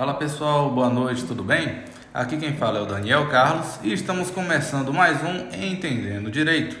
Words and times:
Fala 0.00 0.14
pessoal, 0.14 0.70
boa 0.70 0.88
noite, 0.88 1.24
tudo 1.24 1.44
bem? 1.44 1.80
Aqui 2.14 2.38
quem 2.38 2.54
fala 2.54 2.78
é 2.78 2.80
o 2.80 2.86
Daniel 2.86 3.28
Carlos 3.28 3.78
e 3.82 3.92
estamos 3.92 4.30
começando 4.30 4.94
mais 4.94 5.22
um 5.22 5.48
Entendendo 5.62 6.30
Direito. 6.30 6.74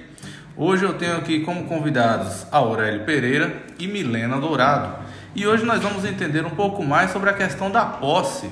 Hoje 0.56 0.86
eu 0.86 0.94
tenho 0.94 1.18
aqui 1.18 1.40
como 1.40 1.64
convidados 1.64 2.46
Aurélio 2.50 3.04
Pereira 3.04 3.62
e 3.78 3.86
Milena 3.86 4.40
Dourado 4.40 5.04
e 5.36 5.46
hoje 5.46 5.66
nós 5.66 5.82
vamos 5.82 6.06
entender 6.06 6.46
um 6.46 6.50
pouco 6.52 6.82
mais 6.82 7.10
sobre 7.10 7.28
a 7.28 7.34
questão 7.34 7.70
da 7.70 7.84
posse. 7.84 8.50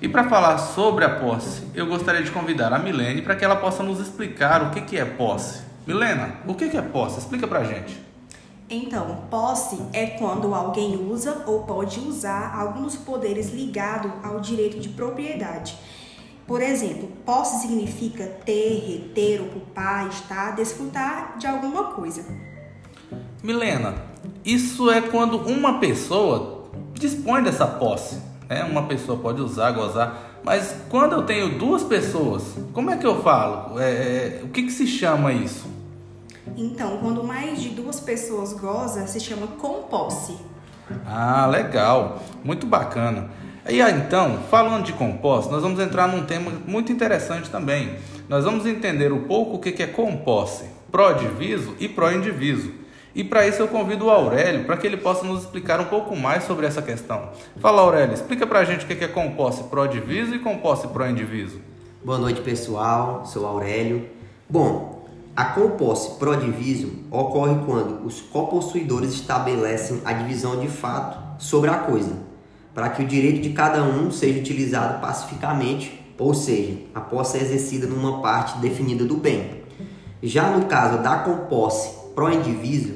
E 0.00 0.08
para 0.08 0.24
falar 0.24 0.56
sobre 0.56 1.04
a 1.04 1.10
posse, 1.10 1.64
eu 1.74 1.84
gostaria 1.84 2.22
de 2.22 2.30
convidar 2.30 2.72
a 2.72 2.78
Milene 2.78 3.20
para 3.20 3.36
que 3.36 3.44
ela 3.44 3.56
possa 3.56 3.82
nos 3.82 4.00
explicar 4.00 4.62
o 4.62 4.70
que, 4.70 4.80
que 4.80 4.96
é 4.96 5.04
posse. 5.04 5.60
Milena, 5.86 6.36
o 6.46 6.54
que, 6.54 6.70
que 6.70 6.78
é 6.78 6.82
posse? 6.82 7.18
Explica 7.18 7.46
para 7.46 7.64
gente. 7.64 8.02
Então, 8.68 9.22
posse 9.30 9.78
é 9.92 10.06
quando 10.06 10.52
alguém 10.52 10.96
usa 10.96 11.44
ou 11.46 11.62
pode 11.62 12.00
usar 12.00 12.52
alguns 12.52 12.96
poderes 12.96 13.52
ligados 13.52 14.10
ao 14.24 14.40
direito 14.40 14.80
de 14.80 14.88
propriedade. 14.88 15.78
Por 16.46 16.60
exemplo, 16.60 17.08
posse 17.24 17.62
significa 17.62 18.24
ter, 18.44 18.84
reter, 18.86 19.42
ocupar, 19.42 20.08
estar, 20.08 20.56
desfrutar 20.56 21.38
de 21.38 21.46
alguma 21.46 21.92
coisa. 21.92 22.24
Milena, 23.42 23.94
isso 24.44 24.90
é 24.90 25.00
quando 25.00 25.38
uma 25.38 25.78
pessoa 25.78 26.68
dispõe 26.94 27.42
dessa 27.42 27.66
posse. 27.66 28.20
Né? 28.48 28.64
Uma 28.64 28.84
pessoa 28.84 29.18
pode 29.18 29.40
usar, 29.40 29.72
gozar, 29.72 30.40
mas 30.44 30.76
quando 30.88 31.12
eu 31.12 31.22
tenho 31.22 31.58
duas 31.58 31.82
pessoas, 31.82 32.42
como 32.72 32.90
é 32.90 32.96
que 32.96 33.06
eu 33.06 33.22
falo? 33.22 33.78
É, 33.78 33.90
é, 33.90 34.40
o 34.44 34.48
que, 34.48 34.62
que 34.62 34.72
se 34.72 34.86
chama 34.86 35.32
isso? 35.32 35.66
Então, 36.56 36.98
quando 36.98 37.22
mais 37.22 37.60
de 37.60 37.68
duas 37.68 38.00
pessoas 38.00 38.54
goza, 38.54 39.06
se 39.06 39.20
chama 39.20 39.46
composse. 39.46 40.36
Ah, 41.04 41.46
legal, 41.46 42.22
muito 42.42 42.66
bacana. 42.66 43.28
E 43.68 43.82
aí, 43.82 43.92
então, 43.92 44.38
falando 44.50 44.84
de 44.84 44.92
composse, 44.94 45.50
nós 45.50 45.62
vamos 45.62 45.78
entrar 45.80 46.06
num 46.08 46.24
tema 46.24 46.52
muito 46.66 46.90
interessante 46.90 47.50
também. 47.50 47.96
Nós 48.28 48.44
vamos 48.44 48.64
entender 48.64 49.12
um 49.12 49.24
pouco 49.24 49.56
o 49.56 49.58
que 49.58 49.82
é 49.82 49.86
composse, 49.86 50.64
pró-diviso 50.90 51.74
e 51.78 51.88
pró-indiviso. 51.88 52.72
E 53.14 53.24
para 53.24 53.46
isso 53.46 53.60
eu 53.60 53.68
convido 53.68 54.06
o 54.06 54.10
Aurélio 54.10 54.64
para 54.64 54.76
que 54.76 54.86
ele 54.86 54.96
possa 54.96 55.24
nos 55.24 55.42
explicar 55.42 55.80
um 55.80 55.86
pouco 55.86 56.14
mais 56.16 56.44
sobre 56.44 56.66
essa 56.66 56.80
questão. 56.80 57.30
Fala, 57.60 57.82
Aurélio, 57.82 58.14
explica 58.14 58.46
para 58.46 58.60
a 58.60 58.64
gente 58.64 58.84
o 58.84 58.88
que 58.88 59.04
é 59.04 59.08
composse 59.08 59.64
pró-diviso 59.64 60.34
e 60.34 60.38
composse 60.38 60.86
pró-indiviso. 60.88 61.60
Boa 62.04 62.18
noite, 62.18 62.40
pessoal. 62.40 63.26
Sou 63.26 63.46
Aurélio. 63.46 64.06
Bom, 64.48 64.95
a 65.36 65.44
composse 65.44 66.18
pró-diviso 66.18 66.90
ocorre 67.10 67.56
quando 67.66 68.06
os 68.06 68.22
copossuidores 68.22 69.12
estabelecem 69.12 70.00
a 70.02 70.14
divisão 70.14 70.58
de 70.58 70.68
fato 70.68 71.18
sobre 71.38 71.68
a 71.68 71.76
coisa, 71.76 72.12
para 72.74 72.88
que 72.88 73.02
o 73.02 73.06
direito 73.06 73.42
de 73.42 73.50
cada 73.50 73.82
um 73.82 74.10
seja 74.10 74.40
utilizado 74.40 74.98
pacificamente, 74.98 76.02
ou 76.18 76.32
seja, 76.32 76.78
a 76.94 77.00
posse 77.02 77.36
é 77.36 77.42
exercida 77.42 77.86
numa 77.86 78.22
parte 78.22 78.58
definida 78.60 79.04
do 79.04 79.18
bem. 79.18 79.62
Já 80.22 80.56
no 80.56 80.64
caso 80.64 81.02
da 81.02 81.18
composse 81.18 81.90
pró-indiviso, 82.14 82.94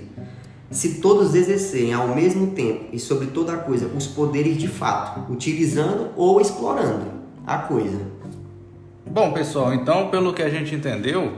se 0.70 1.00
todos 1.00 1.34
exercerem 1.34 1.92
ao 1.92 2.08
mesmo 2.08 2.52
tempo 2.52 2.86
e 2.90 2.98
sobre 2.98 3.26
toda 3.26 3.52
a 3.52 3.58
coisa 3.58 3.86
os 3.94 4.06
poderes 4.06 4.56
de 4.56 4.68
fato, 4.68 5.30
utilizando 5.30 6.08
ou 6.16 6.40
explorando 6.40 7.04
a 7.46 7.58
coisa. 7.58 8.00
Bom, 9.04 9.32
pessoal, 9.32 9.74
então 9.74 10.08
pelo 10.08 10.32
que 10.32 10.42
a 10.42 10.48
gente 10.48 10.74
entendeu, 10.74 11.34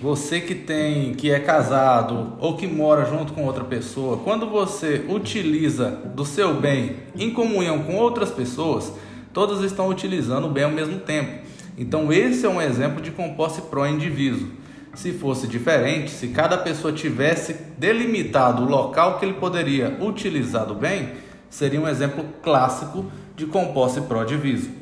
você 0.00 0.40
que 0.40 0.54
tem, 0.54 1.12
que 1.12 1.30
é 1.30 1.38
casado 1.38 2.32
ou 2.38 2.56
que 2.56 2.66
mora 2.66 3.04
junto 3.04 3.34
com 3.34 3.44
outra 3.44 3.64
pessoa, 3.64 4.16
quando 4.16 4.46
você 4.46 5.04
utiliza 5.06 5.90
do 5.90 6.24
seu 6.24 6.54
bem 6.54 6.96
em 7.14 7.30
comunhão 7.30 7.80
com 7.80 7.96
outras 7.96 8.30
pessoas, 8.30 8.94
todos 9.30 9.62
estão 9.62 9.88
utilizando 9.88 10.46
o 10.46 10.50
bem 10.50 10.64
ao 10.64 10.70
mesmo 10.70 11.00
tempo. 11.00 11.44
Então 11.76 12.10
esse 12.10 12.46
é 12.46 12.48
um 12.48 12.62
exemplo 12.62 13.02
de 13.02 13.10
composse 13.10 13.60
pró-indiviso. 13.62 14.48
Se 14.94 15.12
fosse 15.12 15.46
diferente, 15.46 16.10
se 16.10 16.28
cada 16.28 16.56
pessoa 16.56 16.94
tivesse 16.94 17.52
delimitado 17.76 18.62
o 18.62 18.68
local 18.68 19.18
que 19.18 19.26
ele 19.26 19.34
poderia 19.34 19.98
utilizar 20.00 20.64
do 20.64 20.74
bem, 20.74 21.10
seria 21.50 21.80
um 21.80 21.86
exemplo 21.86 22.24
clássico 22.42 23.04
de 23.36 23.44
composse 23.44 24.00
pró-diviso. 24.00 24.79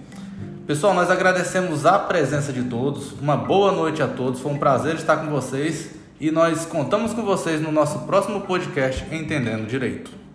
Pessoal, 0.69 0.93
nós 0.93 1.11
agradecemos 1.11 1.87
a 1.87 1.99
presença 1.99 2.53
de 2.53 2.62
todos. 2.65 3.12
Uma 3.12 3.39
boa 3.39 3.73
noite 3.73 4.03
a 4.03 4.06
todos. 4.06 4.39
Foi 4.39 4.53
um 4.53 4.59
prazer 4.59 4.97
estar 4.97 5.17
com 5.17 5.29
vocês 5.31 5.93
e 6.21 6.31
nós 6.31 6.67
contamos 6.67 7.15
com 7.15 7.23
vocês 7.23 7.59
no 7.59 7.73
nosso 7.73 8.01
próximo 8.01 8.43
podcast 8.43 9.03
Entendendo 9.11 9.67
Direito. 9.67 10.28